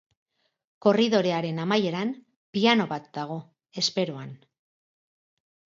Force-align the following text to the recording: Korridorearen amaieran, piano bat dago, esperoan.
Korridorearen 0.85 1.61
amaieran, 1.65 2.15
piano 2.59 2.89
bat 2.95 3.07
dago, 3.19 3.39
esperoan. 3.85 4.35